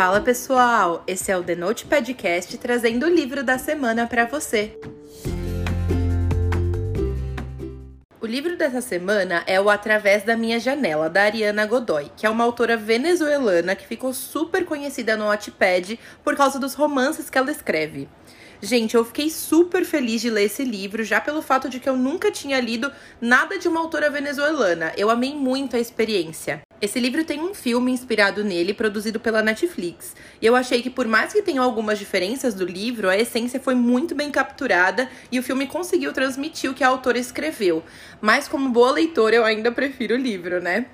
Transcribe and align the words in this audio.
Fala 0.00 0.18
pessoal, 0.18 1.04
esse 1.06 1.30
é 1.30 1.36
o 1.36 1.44
The 1.44 1.54
Note 1.54 1.84
Podcast 1.84 2.56
trazendo 2.56 3.04
o 3.04 3.08
livro 3.10 3.44
da 3.44 3.58
semana 3.58 4.06
para 4.06 4.24
você. 4.24 4.74
O 8.18 8.24
livro 8.24 8.56
dessa 8.56 8.80
semana 8.80 9.44
é 9.46 9.60
O 9.60 9.68
Através 9.68 10.22
da 10.22 10.38
Minha 10.38 10.58
Janela, 10.58 11.10
da 11.10 11.24
Ariana 11.24 11.66
Godoy, 11.66 12.10
que 12.16 12.24
é 12.24 12.30
uma 12.30 12.44
autora 12.44 12.78
venezuelana 12.78 13.76
que 13.76 13.86
ficou 13.86 14.14
super 14.14 14.64
conhecida 14.64 15.18
no 15.18 15.26
Wattpad 15.26 16.00
por 16.24 16.34
causa 16.34 16.58
dos 16.58 16.72
romances 16.72 17.28
que 17.28 17.36
ela 17.36 17.50
escreve. 17.50 18.08
Gente, 18.62 18.94
eu 18.94 19.04
fiquei 19.04 19.28
super 19.28 19.84
feliz 19.84 20.22
de 20.22 20.30
ler 20.30 20.44
esse 20.44 20.64
livro, 20.64 21.04
já 21.04 21.20
pelo 21.20 21.42
fato 21.42 21.68
de 21.68 21.78
que 21.78 21.88
eu 21.90 21.96
nunca 21.98 22.30
tinha 22.30 22.58
lido 22.58 22.90
nada 23.20 23.58
de 23.58 23.68
uma 23.68 23.80
autora 23.80 24.08
venezuelana. 24.08 24.94
Eu 24.96 25.10
amei 25.10 25.34
muito 25.34 25.76
a 25.76 25.78
experiência. 25.78 26.62
Esse 26.82 26.98
livro 26.98 27.22
tem 27.24 27.42
um 27.42 27.52
filme 27.52 27.92
inspirado 27.92 28.42
nele, 28.42 28.72
produzido 28.72 29.20
pela 29.20 29.42
Netflix. 29.42 30.16
E 30.40 30.46
eu 30.46 30.56
achei 30.56 30.80
que, 30.80 30.88
por 30.88 31.06
mais 31.06 31.30
que 31.30 31.42
tenham 31.42 31.62
algumas 31.62 31.98
diferenças 31.98 32.54
do 32.54 32.64
livro, 32.64 33.10
a 33.10 33.18
essência 33.18 33.60
foi 33.60 33.74
muito 33.74 34.14
bem 34.14 34.30
capturada 34.30 35.06
e 35.30 35.38
o 35.38 35.42
filme 35.42 35.66
conseguiu 35.66 36.10
transmitir 36.10 36.70
o 36.70 36.74
que 36.74 36.82
a 36.82 36.88
autora 36.88 37.18
escreveu. 37.18 37.82
Mas, 38.18 38.48
como 38.48 38.70
boa 38.70 38.92
leitora, 38.92 39.36
eu 39.36 39.44
ainda 39.44 39.70
prefiro 39.70 40.14
o 40.14 40.18
livro, 40.18 40.58
né? 40.62 40.86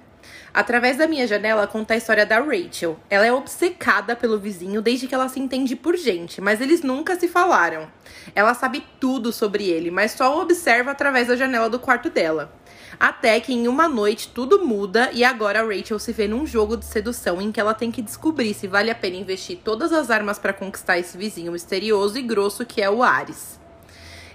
Através 0.52 0.96
da 0.96 1.06
minha 1.06 1.24
janela 1.24 1.68
conta 1.68 1.94
a 1.94 1.96
história 1.96 2.26
da 2.26 2.40
Rachel. 2.40 2.98
Ela 3.08 3.26
é 3.26 3.32
obcecada 3.32 4.16
pelo 4.16 4.40
vizinho 4.40 4.82
desde 4.82 5.06
que 5.06 5.14
ela 5.14 5.28
se 5.28 5.38
entende 5.38 5.76
por 5.76 5.96
gente, 5.96 6.40
mas 6.40 6.60
eles 6.60 6.82
nunca 6.82 7.14
se 7.14 7.28
falaram. 7.28 7.86
Ela 8.34 8.54
sabe 8.54 8.84
tudo 8.98 9.30
sobre 9.32 9.68
ele, 9.68 9.92
mas 9.92 10.12
só 10.12 10.36
o 10.36 10.40
observa 10.40 10.90
através 10.90 11.28
da 11.28 11.36
janela 11.36 11.70
do 11.70 11.78
quarto 11.78 12.10
dela. 12.10 12.52
Até 12.98 13.38
que 13.40 13.52
em 13.52 13.68
uma 13.68 13.88
noite 13.88 14.28
tudo 14.28 14.64
muda 14.64 15.10
e 15.12 15.22
agora 15.22 15.64
Rachel 15.64 15.98
se 15.98 16.12
vê 16.12 16.26
num 16.26 16.46
jogo 16.46 16.76
de 16.76 16.84
sedução 16.84 17.40
em 17.40 17.52
que 17.52 17.60
ela 17.60 17.74
tem 17.74 17.90
que 17.90 18.00
descobrir 18.00 18.54
se 18.54 18.66
vale 18.66 18.90
a 18.90 18.94
pena 18.94 19.16
investir 19.16 19.58
todas 19.62 19.92
as 19.92 20.10
armas 20.10 20.38
para 20.38 20.52
conquistar 20.52 20.98
esse 20.98 21.16
vizinho 21.18 21.52
misterioso 21.52 22.18
e 22.18 22.22
grosso 22.22 22.64
que 22.64 22.80
é 22.80 22.90
o 22.90 23.02
Ares. 23.02 23.60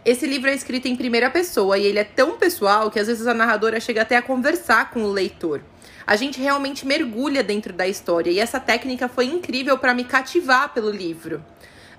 Esse 0.03 0.25
livro 0.25 0.49
é 0.49 0.55
escrito 0.55 0.88
em 0.88 0.95
primeira 0.95 1.30
pessoa 1.30 1.77
e 1.77 1.86
ele 1.86 1.99
é 1.99 2.03
tão 2.03 2.38
pessoal 2.38 2.89
que 2.89 2.99
às 2.99 3.08
vezes 3.08 3.27
a 3.27 3.33
narradora 3.33 3.80
chega 3.80 4.02
até 4.02 4.17
a 4.17 4.21
conversar 4.21 4.91
com 4.91 5.03
o 5.03 5.11
leitor 5.11 5.61
a 6.05 6.16
gente 6.16 6.41
realmente 6.41 6.86
mergulha 6.86 7.43
dentro 7.43 7.73
da 7.73 7.88
história 7.88 8.31
e 8.31 8.39
essa 8.39 8.59
técnica 8.59 9.08
foi 9.08 9.25
incrível 9.25 9.77
para 9.77 9.93
me 9.93 10.03
cativar 10.03 10.73
pelo 10.73 10.89
livro. 10.89 11.43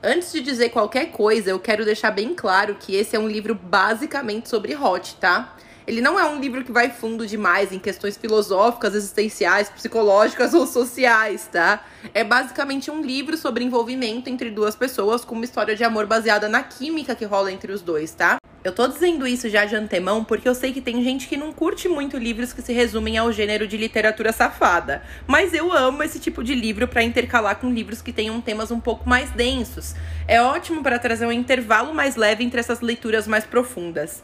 Antes 0.02 0.32
de 0.32 0.40
dizer 0.40 0.70
qualquer 0.70 1.12
coisa, 1.12 1.50
eu 1.50 1.60
quero 1.60 1.84
deixar 1.84 2.10
bem 2.10 2.34
claro 2.34 2.76
que 2.78 2.94
esse 2.94 3.14
é 3.14 3.18
um 3.18 3.28
livro 3.28 3.54
basicamente 3.54 4.48
sobre 4.48 4.76
Hot, 4.76 5.16
tá? 5.16 5.56
Ele 5.86 6.00
não 6.00 6.18
é 6.18 6.24
um 6.24 6.40
livro 6.40 6.64
que 6.64 6.70
vai 6.70 6.90
fundo 6.90 7.26
demais 7.26 7.72
em 7.72 7.78
questões 7.78 8.16
filosóficas, 8.16 8.94
existenciais, 8.94 9.68
psicológicas 9.68 10.54
ou 10.54 10.66
sociais, 10.66 11.48
tá? 11.50 11.84
É 12.14 12.22
basicamente 12.22 12.90
um 12.90 13.02
livro 13.02 13.36
sobre 13.36 13.64
envolvimento 13.64 14.30
entre 14.30 14.50
duas 14.50 14.76
pessoas 14.76 15.24
com 15.24 15.34
uma 15.34 15.44
história 15.44 15.74
de 15.74 15.82
amor 15.84 16.06
baseada 16.06 16.48
na 16.48 16.62
química 16.62 17.14
que 17.14 17.24
rola 17.24 17.50
entre 17.50 17.72
os 17.72 17.82
dois, 17.82 18.12
tá? 18.12 18.38
Eu 18.64 18.72
tô 18.72 18.86
dizendo 18.86 19.26
isso 19.26 19.48
já 19.48 19.64
de 19.64 19.74
antemão 19.74 20.22
porque 20.22 20.48
eu 20.48 20.54
sei 20.54 20.72
que 20.72 20.80
tem 20.80 21.02
gente 21.02 21.26
que 21.26 21.36
não 21.36 21.52
curte 21.52 21.88
muito 21.88 22.16
livros 22.16 22.52
que 22.52 22.62
se 22.62 22.72
resumem 22.72 23.18
ao 23.18 23.32
gênero 23.32 23.66
de 23.66 23.76
literatura 23.76 24.32
safada, 24.32 25.02
mas 25.26 25.52
eu 25.52 25.72
amo 25.72 26.04
esse 26.04 26.20
tipo 26.20 26.44
de 26.44 26.54
livro 26.54 26.86
para 26.86 27.02
intercalar 27.02 27.56
com 27.56 27.72
livros 27.72 28.00
que 28.00 28.12
tenham 28.12 28.40
temas 28.40 28.70
um 28.70 28.78
pouco 28.78 29.08
mais 29.08 29.30
densos. 29.32 29.96
É 30.28 30.40
ótimo 30.40 30.80
para 30.80 31.00
trazer 31.00 31.26
um 31.26 31.32
intervalo 31.32 31.92
mais 31.92 32.14
leve 32.14 32.44
entre 32.44 32.60
essas 32.60 32.80
leituras 32.80 33.26
mais 33.26 33.44
profundas. 33.44 34.22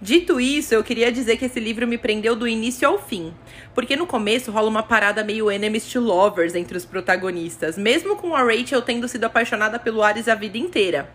Dito 0.00 0.40
isso, 0.40 0.74
eu 0.74 0.82
queria 0.82 1.12
dizer 1.12 1.36
que 1.36 1.44
esse 1.44 1.60
livro 1.60 1.86
me 1.86 1.98
prendeu 1.98 2.34
do 2.34 2.48
início 2.48 2.88
ao 2.88 2.98
fim, 2.98 3.34
porque 3.74 3.96
no 3.96 4.06
começo 4.06 4.50
rola 4.50 4.68
uma 4.68 4.82
parada 4.82 5.22
meio 5.22 5.50
enemies 5.50 5.90
to 5.92 6.00
lovers 6.00 6.54
entre 6.54 6.76
os 6.76 6.86
protagonistas, 6.86 7.76
mesmo 7.76 8.16
com 8.16 8.34
a 8.34 8.42
Rachel 8.42 8.82
tendo 8.82 9.06
sido 9.08 9.24
apaixonada 9.24 9.78
pelo 9.78 10.02
Ares 10.02 10.28
a 10.28 10.34
vida 10.34 10.56
inteira. 10.56 11.10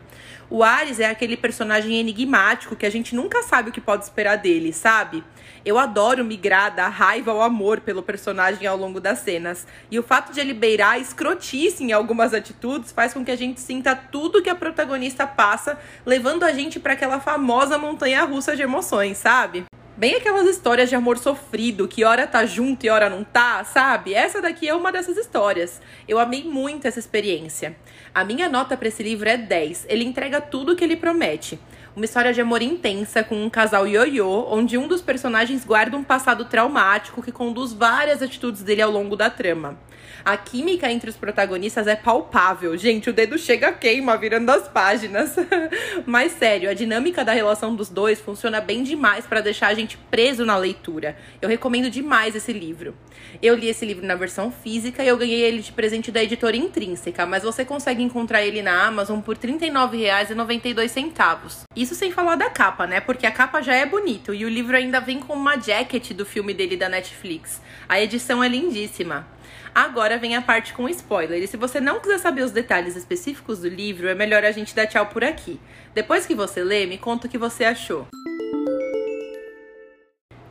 O 0.47 0.63
Ares 0.63 1.00
é 1.00 1.06
aquele 1.06 1.35
personagem 1.35 1.97
enigmático 1.97 2.75
que 2.75 2.85
a 2.85 2.90
gente 2.90 3.16
nunca 3.16 3.41
sabe 3.41 3.69
o 3.69 3.74
que 3.74 3.81
pode 3.81 4.03
esperar 4.03 4.38
dele, 4.38 4.72
sabe? 4.72 5.24
Eu 5.66 5.79
adoro 5.79 6.24
migrar 6.24 6.75
da 6.75 6.88
raiva 6.88 7.31
ao 7.31 7.41
amor 7.41 7.79
pelo 7.79 8.03
personagem 8.03 8.68
ao 8.68 8.78
longo 8.78 9.02
das 9.02 9.19
cenas. 9.19 9.66
E 9.90 9.97
o 9.97 10.03
fato 10.03 10.31
de 10.31 10.40
ele 10.40 10.53
beirar 10.53 11.02
escrotice 11.02 11.84
em 11.84 11.91
algumas 11.91 12.35
atitudes 12.35 12.91
faz 12.91 13.12
com 13.12 13.25
que 13.25 13.31
a 13.31 13.35
gente 13.35 13.59
sinta 13.59 13.96
tudo 13.96 14.44
que 14.44 14.50
a 14.50 14.53
protagonista 14.53 15.25
passa, 15.25 15.79
levando 16.06 16.44
a 16.44 16.53
gente 16.53 16.79
para 16.79 16.94
aquela 16.94 17.19
famosa 17.19 17.79
montanha 17.79 18.24
russa 18.24 18.44
de 18.53 18.61
emoções, 18.61 19.17
sabe? 19.17 19.63
Bem 19.97 20.16
aquelas 20.16 20.45
histórias 20.45 20.89
de 20.89 20.95
amor 20.95 21.17
sofrido, 21.17 21.88
que 21.88 22.03
hora 22.03 22.28
tá 22.28 22.45
junto 22.45 22.85
e 22.85 22.89
hora 22.89 23.09
não 23.09 23.23
tá, 23.23 23.63
sabe? 23.63 24.13
Essa 24.13 24.41
daqui 24.41 24.67
é 24.67 24.75
uma 24.75 24.91
dessas 24.91 25.16
histórias. 25.16 25.81
Eu 26.06 26.19
amei 26.19 26.44
muito 26.44 26.85
essa 26.85 27.00
experiência. 27.00 27.78
A 28.13 28.25
minha 28.25 28.50
nota 28.50 28.75
para 28.75 28.89
esse 28.89 29.01
livro 29.01 29.29
é 29.29 29.38
10. 29.38 29.85
Ele 29.88 30.03
entrega 30.03 30.41
tudo 30.41 30.73
o 30.73 30.75
que 30.75 30.84
ele 30.84 30.97
promete. 30.97 31.57
Uma 31.95 32.03
história 32.03 32.33
de 32.33 32.41
amor 32.41 32.61
intensa 32.61 33.23
com 33.23 33.41
um 33.41 33.50
casal 33.50 33.88
ioiô, 33.88 34.47
onde 34.50 34.78
um 34.78 34.85
dos 34.85 35.01
personagens 35.01 35.63
guarda 35.63 35.95
um 35.95 36.03
passado 36.03 36.44
traumático 36.44 37.23
que 37.23 37.31
conduz 37.31 37.72
várias 37.72 38.22
atitudes 38.22 38.63
dele 38.63 38.81
ao 38.81 38.91
longo 38.91 39.16
da 39.16 39.29
trama. 39.29 39.79
A 40.23 40.35
química 40.35 40.91
entre 40.91 41.09
os 41.09 41.16
protagonistas 41.16 41.88
é 41.88 41.95
palpável. 41.95 42.78
Gente, 42.78 43.09
o 43.09 43.13
dedo 43.13 43.38
chega 43.38 43.69
a 43.69 43.72
queima 43.72 44.17
virando 44.17 44.50
as 44.50 44.67
páginas. 44.67 45.35
Mas 46.05 46.34
sério, 46.34 46.69
a 46.69 46.73
dinâmica 46.73 47.23
da 47.23 47.31
relação 47.31 47.75
dos 47.75 47.89
dois 47.89 48.19
funciona 48.19 48.59
bem 48.59 48.84
demais 48.84 49.25
para 49.25 49.39
deixar 49.39 49.67
a 49.67 49.73
gente 49.73 49.97
preso 50.09 50.44
na 50.44 50.57
leitura. 50.57 51.16
Eu 51.41 51.47
recomendo 51.47 51.89
demais 51.89 52.35
esse 52.35 52.51
livro. 52.51 52.94
Eu 53.41 53.55
li 53.55 53.69
esse 53.69 53.85
livro 53.85 54.05
na 54.05 54.16
versão 54.16 54.51
física 54.51 55.03
e 55.03 55.07
eu 55.07 55.17
ganhei 55.17 55.41
ele 55.41 55.61
de 55.61 55.72
presente 55.72 56.11
da 56.11 56.23
editora 56.23 56.57
Intrínseca, 56.57 57.25
mas 57.25 57.44
você 57.44 57.63
consegue 57.63 58.01
encontrar 58.01 58.44
ele 58.44 58.61
na 58.61 58.85
Amazon 58.85 59.22
por 59.22 59.38
R$ 59.38 59.47
39,92. 59.47 61.63
Isso 61.85 61.94
sem 61.94 62.12
falar 62.12 62.35
da 62.35 62.50
capa, 62.50 62.88
né? 62.88 63.00
Porque 63.00 63.28
a 63.28 63.31
capa 63.31 63.62
já 63.62 63.75
é 63.75 63.85
bonito 63.85 64.34
e 64.34 64.44
o 64.44 64.50
livro 64.50 64.75
ainda 64.75 65.00
vem 65.00 65.19
com 65.19 65.34
uma 65.34 65.56
jacket 65.56 66.13
do 66.13 66.25
filme 66.25 66.51
dele 66.51 66.75
da 66.75 66.90
Netflix. 66.90 67.62
A 67.88 68.01
edição 68.01 68.44
é 68.44 68.47
lindíssima. 68.47 69.28
Agora 69.73 70.18
vem 70.18 70.35
a 70.35 70.41
parte 70.41 70.73
com 70.73 70.90
spoiler. 70.90 71.44
E 71.44 71.46
se 71.46 71.56
você 71.56 71.79
não 71.79 72.00
quiser 72.00 72.18
saber 72.18 72.41
os 72.41 72.50
detalhes 72.50 72.96
específicos 72.96 73.59
do 73.59 73.69
livro, 73.69 74.07
é 74.07 74.16
melhor 74.16 74.44
a 74.44 74.51
gente 74.51 74.73
dar 74.73 74.88
tchau 74.88 75.06
por 75.06 75.23
aqui. 75.23 75.59
Depois 75.94 76.25
que 76.25 76.34
você 76.34 76.63
lê, 76.63 76.88
me 76.88 76.97
conta 76.97 77.28
o 77.28 77.29
que 77.29 77.38
você 77.38 77.63
achou. 77.63 78.07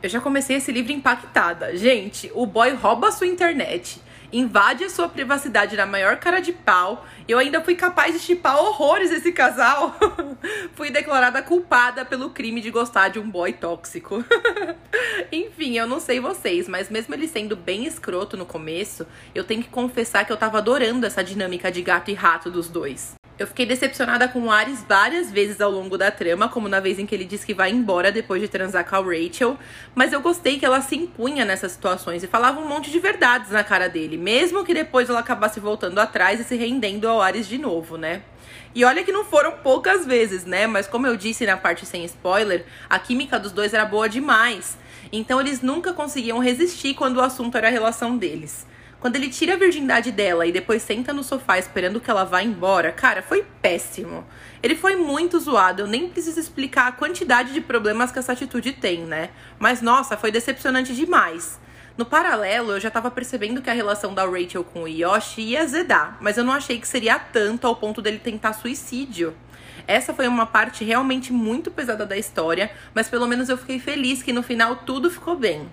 Eu 0.01 0.07
já 0.07 0.21
comecei 0.21 0.55
esse 0.55 0.71
livro 0.71 0.93
impactada. 0.93 1.75
Gente, 1.75 2.31
o 2.33 2.45
boy 2.45 2.75
rouba 2.75 3.09
a 3.09 3.11
sua 3.11 3.27
internet 3.27 3.99
invade 4.37 4.83
a 4.83 4.89
sua 4.89 5.07
privacidade 5.07 5.75
na 5.75 5.85
maior 5.85 6.17
cara 6.17 6.39
de 6.39 6.51
pau. 6.51 7.05
Eu 7.27 7.37
ainda 7.39 7.61
fui 7.61 7.75
capaz 7.75 8.13
de 8.13 8.19
chipar 8.19 8.57
horrores 8.57 9.11
esse 9.11 9.31
casal. 9.31 9.95
fui 10.75 10.89
declarada 10.89 11.41
culpada 11.41 12.03
pelo 12.03 12.29
crime 12.29 12.61
de 12.61 12.69
gostar 12.69 13.09
de 13.09 13.19
um 13.19 13.29
boy 13.29 13.53
tóxico. 13.53 14.23
Enfim, 15.31 15.77
eu 15.77 15.87
não 15.87 15.99
sei 15.99 16.19
vocês, 16.19 16.67
mas 16.67 16.89
mesmo 16.89 17.13
ele 17.13 17.27
sendo 17.27 17.55
bem 17.55 17.85
escroto 17.85 18.35
no 18.35 18.45
começo, 18.45 19.05
eu 19.33 19.43
tenho 19.43 19.63
que 19.63 19.69
confessar 19.69 20.25
que 20.25 20.31
eu 20.31 20.37
tava 20.37 20.57
adorando 20.57 21.05
essa 21.05 21.23
dinâmica 21.23 21.71
de 21.71 21.81
gato 21.81 22.11
e 22.11 22.13
rato 22.13 22.51
dos 22.51 22.69
dois. 22.69 23.15
Eu 23.37 23.45
fiquei 23.45 23.65
decepcionada 23.65 24.29
com 24.29 24.43
o 24.43 24.51
Ares 24.51 24.81
várias 24.87 25.29
vezes 25.29 25.59
ao 25.59 25.69
longo 25.69 25.97
da 25.97 26.09
trama, 26.09 26.47
como 26.47 26.69
na 26.69 26.79
vez 26.79 26.97
em 26.97 27.05
que 27.05 27.13
ele 27.13 27.25
diz 27.25 27.43
que 27.43 27.53
vai 27.53 27.69
embora 27.69 28.09
depois 28.09 28.41
de 28.41 28.47
transar 28.47 28.87
com 28.87 28.95
a 28.95 28.99
Rachel, 28.99 29.57
mas 29.93 30.13
eu 30.13 30.21
gostei 30.21 30.57
que 30.57 30.65
ela 30.65 30.79
se 30.79 30.95
impunha 30.95 31.43
nessas 31.43 31.73
situações 31.73 32.23
e 32.23 32.27
falava 32.27 32.61
um 32.61 32.67
monte 32.67 32.89
de 32.89 32.97
verdades 32.97 33.51
na 33.51 33.61
cara 33.61 33.89
dele, 33.89 34.15
mesmo 34.15 34.63
que 34.63 34.73
depois 34.73 35.09
ela 35.09 35.19
acabasse 35.19 35.59
voltando 35.59 35.99
atrás 35.99 36.39
e 36.39 36.45
se 36.45 36.55
rendendo 36.55 37.09
ao 37.09 37.21
Ares 37.21 37.45
de 37.45 37.57
novo, 37.57 37.97
né? 37.97 38.21
E 38.73 38.85
olha 38.85 39.03
que 39.03 39.11
não 39.11 39.25
foram 39.25 39.51
poucas 39.51 40.05
vezes, 40.05 40.45
né? 40.45 40.65
Mas 40.65 40.87
como 40.87 41.05
eu 41.05 41.17
disse 41.17 41.45
na 41.45 41.57
parte 41.57 41.85
sem 41.85 42.05
spoiler, 42.05 42.65
a 42.89 42.97
química 42.97 43.37
dos 43.37 43.51
dois 43.51 43.73
era 43.73 43.83
boa 43.83 44.07
demais. 44.07 44.77
Então 45.11 45.41
eles 45.41 45.61
nunca 45.61 45.91
conseguiam 45.91 46.39
resistir 46.39 46.93
quando 46.93 47.17
o 47.17 47.21
assunto 47.21 47.57
era 47.57 47.67
a 47.67 47.71
relação 47.71 48.17
deles. 48.17 48.65
Quando 49.05 49.17
ele 49.17 49.29
tira 49.29 49.53
a 49.53 49.55
virgindade 49.55 50.11
dela 50.11 50.47
e 50.47 50.51
depois 50.51 50.81
senta 50.81 51.13
no 51.13 51.23
sofá 51.23 51.59
esperando 51.59 51.99
que 51.99 52.09
ela 52.09 52.23
vá 52.23 52.41
embora, 52.41 52.91
cara, 52.91 53.21
foi 53.21 53.45
péssimo. 53.61 54.25
Ele 54.63 54.75
foi 54.75 54.95
muito 54.95 55.39
zoado, 55.39 55.83
eu 55.83 55.87
nem 55.87 56.09
preciso 56.09 56.39
explicar 56.39 56.87
a 56.87 56.91
quantidade 56.91 57.53
de 57.53 57.61
problemas 57.61 58.11
que 58.11 58.17
essa 58.17 58.31
atitude 58.31 58.71
tem, 58.71 59.05
né? 59.05 59.29
Mas 59.59 59.79
nossa, 59.79 60.17
foi 60.17 60.31
decepcionante 60.31 60.95
demais. 60.95 61.59
No 61.95 62.03
paralelo, 62.03 62.71
eu 62.71 62.79
já 62.79 62.89
tava 62.89 63.11
percebendo 63.11 63.61
que 63.61 63.69
a 63.69 63.73
relação 63.73 64.11
da 64.11 64.25
Rachel 64.25 64.63
com 64.63 64.81
o 64.81 64.87
Yoshi 64.87 65.41
ia 65.41 65.61
azedar, 65.61 66.17
mas 66.19 66.35
eu 66.39 66.43
não 66.43 66.53
achei 66.53 66.79
que 66.79 66.87
seria 66.87 67.19
tanto 67.19 67.67
ao 67.67 67.75
ponto 67.75 68.01
dele 68.01 68.17
tentar 68.17 68.53
suicídio. 68.53 69.35
Essa 69.85 70.15
foi 70.15 70.27
uma 70.27 70.47
parte 70.47 70.83
realmente 70.83 71.31
muito 71.31 71.69
pesada 71.69 72.07
da 72.07 72.17
história, 72.17 72.71
mas 72.91 73.07
pelo 73.07 73.27
menos 73.27 73.49
eu 73.49 73.57
fiquei 73.59 73.77
feliz 73.77 74.23
que 74.23 74.33
no 74.33 74.41
final 74.41 74.77
tudo 74.77 75.11
ficou 75.11 75.37
bem. 75.37 75.69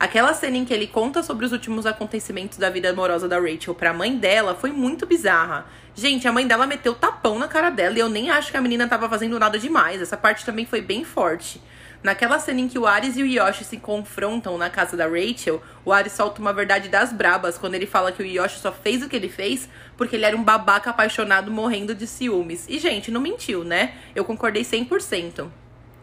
Aquela 0.00 0.32
cena 0.32 0.56
em 0.56 0.64
que 0.64 0.72
ele 0.72 0.86
conta 0.86 1.24
sobre 1.24 1.44
os 1.44 1.50
últimos 1.50 1.84
acontecimentos 1.84 2.56
da 2.56 2.70
vida 2.70 2.88
amorosa 2.88 3.26
da 3.26 3.40
Rachel 3.40 3.74
pra 3.74 3.92
mãe 3.92 4.16
dela 4.16 4.54
foi 4.54 4.70
muito 4.70 5.04
bizarra. 5.04 5.66
Gente, 5.92 6.28
a 6.28 6.32
mãe 6.32 6.46
dela 6.46 6.68
meteu 6.68 6.94
tapão 6.94 7.36
na 7.36 7.48
cara 7.48 7.68
dela 7.68 7.96
e 7.96 8.00
eu 8.00 8.08
nem 8.08 8.30
acho 8.30 8.52
que 8.52 8.56
a 8.56 8.60
menina 8.60 8.86
tava 8.86 9.08
fazendo 9.08 9.36
nada 9.40 9.58
demais. 9.58 10.00
Essa 10.00 10.16
parte 10.16 10.44
também 10.44 10.64
foi 10.64 10.80
bem 10.80 11.04
forte. 11.04 11.60
Naquela 12.00 12.38
cena 12.38 12.60
em 12.60 12.68
que 12.68 12.78
o 12.78 12.86
Ares 12.86 13.16
e 13.16 13.24
o 13.24 13.26
Yoshi 13.26 13.64
se 13.64 13.76
confrontam 13.76 14.56
na 14.56 14.70
casa 14.70 14.96
da 14.96 15.08
Rachel, 15.08 15.60
o 15.84 15.92
Ares 15.92 16.12
solta 16.12 16.40
uma 16.40 16.52
verdade 16.52 16.88
das 16.88 17.12
brabas 17.12 17.58
quando 17.58 17.74
ele 17.74 17.86
fala 17.86 18.12
que 18.12 18.22
o 18.22 18.26
Yoshi 18.26 18.60
só 18.60 18.70
fez 18.70 19.02
o 19.02 19.08
que 19.08 19.16
ele 19.16 19.28
fez 19.28 19.68
porque 19.96 20.14
ele 20.14 20.24
era 20.24 20.36
um 20.36 20.44
babaca 20.44 20.90
apaixonado 20.90 21.50
morrendo 21.50 21.92
de 21.92 22.06
ciúmes. 22.06 22.66
E, 22.68 22.78
gente, 22.78 23.10
não 23.10 23.20
mentiu, 23.20 23.64
né? 23.64 23.94
Eu 24.14 24.24
concordei 24.24 24.62
100%. 24.62 25.48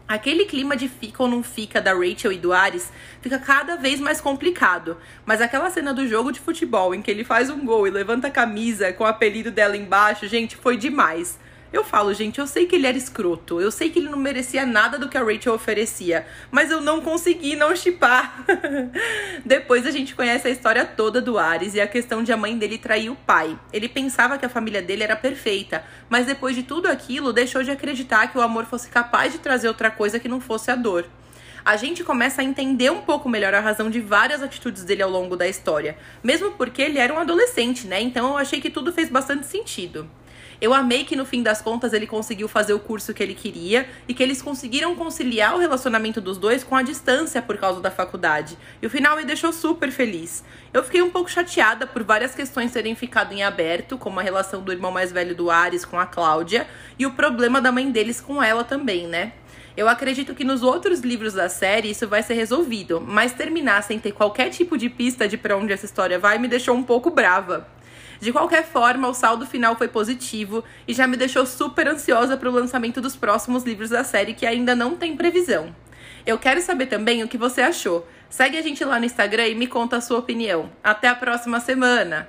Aquele 0.08 0.44
clima 0.44 0.76
de 0.76 0.88
fica 0.88 1.24
ou 1.24 1.28
não 1.28 1.42
fica 1.42 1.80
da 1.80 1.92
Rachel 1.92 2.30
e 2.30 2.38
do 2.38 2.52
Ares 2.52 2.92
fica 3.20 3.40
cada 3.40 3.74
vez 3.74 3.98
mais 3.98 4.20
complicado. 4.20 4.96
Mas 5.24 5.40
aquela 5.40 5.68
cena 5.68 5.92
do 5.92 6.06
jogo 6.06 6.30
de 6.30 6.38
futebol 6.38 6.94
em 6.94 7.02
que 7.02 7.10
ele 7.10 7.24
faz 7.24 7.50
um 7.50 7.64
gol 7.64 7.88
e 7.88 7.90
levanta 7.90 8.28
a 8.28 8.30
camisa 8.30 8.92
com 8.92 9.02
o 9.02 9.06
apelido 9.06 9.50
dela 9.50 9.76
embaixo, 9.76 10.28
gente, 10.28 10.56
foi 10.56 10.76
demais. 10.76 11.40
Eu 11.76 11.84
falo, 11.84 12.14
gente, 12.14 12.38
eu 12.38 12.46
sei 12.46 12.64
que 12.64 12.74
ele 12.74 12.86
era 12.86 12.96
escroto, 12.96 13.60
eu 13.60 13.70
sei 13.70 13.90
que 13.90 13.98
ele 13.98 14.08
não 14.08 14.16
merecia 14.16 14.64
nada 14.64 14.98
do 14.98 15.10
que 15.10 15.18
a 15.18 15.22
Rachel 15.22 15.52
oferecia, 15.52 16.26
mas 16.50 16.70
eu 16.70 16.80
não 16.80 17.02
consegui 17.02 17.54
não 17.54 17.76
chipar. 17.76 18.46
Depois 19.44 19.86
a 19.86 19.90
gente 19.90 20.14
conhece 20.14 20.48
a 20.48 20.50
história 20.50 20.86
toda 20.86 21.20
do 21.20 21.38
Ares 21.38 21.74
e 21.74 21.80
a 21.80 21.86
questão 21.86 22.22
de 22.22 22.32
a 22.32 22.36
mãe 22.36 22.56
dele 22.56 22.78
trair 22.78 23.10
o 23.10 23.14
pai. 23.14 23.58
Ele 23.74 23.90
pensava 23.90 24.38
que 24.38 24.46
a 24.46 24.48
família 24.48 24.80
dele 24.80 25.02
era 25.02 25.14
perfeita, 25.14 25.84
mas 26.08 26.24
depois 26.24 26.56
de 26.56 26.62
tudo 26.62 26.86
aquilo, 26.86 27.30
deixou 27.30 27.62
de 27.62 27.70
acreditar 27.70 28.28
que 28.28 28.38
o 28.38 28.40
amor 28.40 28.64
fosse 28.64 28.88
capaz 28.88 29.32
de 29.32 29.38
trazer 29.38 29.68
outra 29.68 29.90
coisa 29.90 30.18
que 30.18 30.28
não 30.28 30.40
fosse 30.40 30.70
a 30.70 30.76
dor 30.76 31.04
a 31.62 31.76
gente 31.76 32.04
começa 32.04 32.42
a 32.42 32.44
entender 32.44 32.92
um 32.92 33.02
pouco 33.02 33.28
melhor 33.28 33.52
a 33.52 33.58
razão 33.58 33.90
de 33.90 34.00
várias 34.00 34.40
atitudes 34.40 34.84
dele 34.84 35.02
ao 35.02 35.10
longo 35.10 35.36
da 35.36 35.48
história. 35.48 35.98
Mesmo 36.22 36.52
porque 36.52 36.80
ele 36.80 36.96
era 36.96 37.12
um 37.12 37.18
adolescente, 37.18 37.88
né? 37.88 38.00
Então 38.00 38.28
eu 38.28 38.36
achei 38.36 38.60
que 38.60 38.70
tudo 38.70 38.92
fez 38.92 39.08
bastante 39.08 39.46
sentido. 39.46 40.08
Eu 40.60 40.72
amei 40.72 41.04
que 41.04 41.16
no 41.16 41.26
fim 41.26 41.42
das 41.42 41.60
contas 41.60 41.92
ele 41.92 42.06
conseguiu 42.06 42.48
fazer 42.48 42.72
o 42.72 42.78
curso 42.78 43.12
que 43.12 43.22
ele 43.22 43.34
queria 43.34 43.86
e 44.08 44.14
que 44.14 44.22
eles 44.22 44.40
conseguiram 44.40 44.96
conciliar 44.96 45.54
o 45.54 45.58
relacionamento 45.58 46.20
dos 46.20 46.38
dois 46.38 46.64
com 46.64 46.74
a 46.74 46.82
distância 46.82 47.42
por 47.42 47.58
causa 47.58 47.80
da 47.80 47.90
faculdade. 47.90 48.56
E 48.80 48.86
o 48.86 48.90
final 48.90 49.16
me 49.16 49.24
deixou 49.24 49.52
super 49.52 49.90
feliz. 49.90 50.42
Eu 50.72 50.82
fiquei 50.82 51.02
um 51.02 51.10
pouco 51.10 51.30
chateada 51.30 51.86
por 51.86 52.02
várias 52.02 52.34
questões 52.34 52.72
terem 52.72 52.94
ficado 52.94 53.32
em 53.32 53.42
aberto, 53.42 53.98
como 53.98 54.18
a 54.18 54.22
relação 54.22 54.62
do 54.62 54.72
irmão 54.72 54.90
mais 54.90 55.12
velho 55.12 55.34
do 55.34 55.50
Ares 55.50 55.84
com 55.84 55.98
a 55.98 56.06
Cláudia 56.06 56.66
e 56.98 57.04
o 57.04 57.12
problema 57.12 57.60
da 57.60 57.70
mãe 57.70 57.90
deles 57.90 58.20
com 58.20 58.42
ela 58.42 58.64
também, 58.64 59.06
né? 59.06 59.32
Eu 59.76 59.90
acredito 59.90 60.34
que 60.34 60.42
nos 60.42 60.62
outros 60.62 61.00
livros 61.00 61.34
da 61.34 61.50
série 61.50 61.90
isso 61.90 62.08
vai 62.08 62.22
ser 62.22 62.32
resolvido, 62.32 62.98
mas 62.98 63.34
terminar 63.34 63.82
sem 63.82 63.98
ter 63.98 64.12
qualquer 64.12 64.48
tipo 64.48 64.78
de 64.78 64.88
pista 64.88 65.28
de 65.28 65.36
para 65.36 65.54
onde 65.54 65.70
essa 65.70 65.84
história 65.84 66.18
vai 66.18 66.38
me 66.38 66.48
deixou 66.48 66.74
um 66.74 66.82
pouco 66.82 67.10
brava. 67.10 67.68
De 68.20 68.32
qualquer 68.32 68.64
forma, 68.64 69.08
o 69.08 69.14
saldo 69.14 69.46
final 69.46 69.76
foi 69.76 69.88
positivo 69.88 70.64
e 70.86 70.94
já 70.94 71.06
me 71.06 71.16
deixou 71.16 71.44
super 71.44 71.88
ansiosa 71.88 72.36
para 72.36 72.48
o 72.48 72.52
lançamento 72.52 73.00
dos 73.00 73.16
próximos 73.16 73.64
livros 73.64 73.90
da 73.90 74.04
série 74.04 74.34
que 74.34 74.46
ainda 74.46 74.74
não 74.74 74.96
tem 74.96 75.16
previsão. 75.16 75.74
Eu 76.26 76.38
quero 76.38 76.60
saber 76.60 76.86
também 76.86 77.22
o 77.22 77.28
que 77.28 77.38
você 77.38 77.60
achou. 77.60 78.06
Segue 78.28 78.56
a 78.56 78.62
gente 78.62 78.84
lá 78.84 78.98
no 78.98 79.06
Instagram 79.06 79.46
e 79.46 79.54
me 79.54 79.66
conta 79.66 79.96
a 79.96 80.00
sua 80.00 80.18
opinião. 80.18 80.70
Até 80.82 81.08
a 81.08 81.14
próxima 81.14 81.60
semana! 81.60 82.28